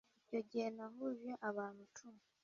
Icyo 0.23 0.39
gihe 0.49 0.67
nahuje 0.75 1.31
abantu 1.49 1.79
icumi 1.87 2.21